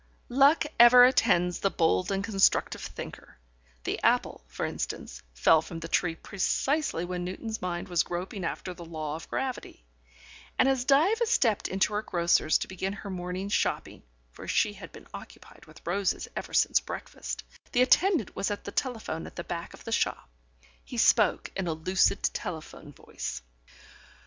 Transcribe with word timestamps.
Luck 0.29 0.65
ever 0.79 1.03
attends 1.05 1.59
the 1.59 1.69
bold 1.69 2.11
and 2.11 2.23
constructive 2.23 2.81
thinker: 2.81 3.37
the 3.83 4.01
apple, 4.01 4.43
for 4.47 4.65
instance, 4.65 5.21
fell 5.35 5.61
from 5.61 5.79
the 5.79 5.87
tree 5.87 6.15
precisely 6.15 7.05
when 7.05 7.23
Newton's 7.23 7.61
mind 7.61 7.87
was 7.87 8.01
groping 8.01 8.43
after 8.43 8.73
the 8.73 8.83
law 8.83 9.15
of 9.15 9.29
gravity, 9.29 9.85
and 10.57 10.67
as 10.67 10.85
Diva 10.85 11.27
stepped 11.27 11.67
into 11.67 11.93
her 11.93 12.01
grocer's 12.01 12.57
to 12.57 12.67
begin 12.67 12.93
her 12.93 13.11
morning's 13.11 13.53
shopping 13.53 14.01
(for 14.31 14.47
she 14.47 14.73
had 14.73 14.91
been 14.91 15.05
occupied 15.13 15.67
with 15.67 15.85
roses 15.85 16.27
ever 16.35 16.51
since 16.51 16.79
breakfast) 16.79 17.43
the 17.71 17.83
attendant 17.83 18.35
was 18.35 18.49
at 18.49 18.63
the 18.63 18.71
telephone 18.71 19.27
at 19.27 19.35
the 19.35 19.43
back 19.43 19.71
of 19.75 19.83
the 19.83 19.91
shop. 19.91 20.27
He 20.83 20.97
spoke 20.97 21.51
in 21.55 21.67
a 21.67 21.73
lucid 21.73 22.23
telephone 22.23 22.91
voice. 22.91 23.43